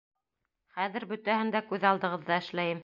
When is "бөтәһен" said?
1.13-1.55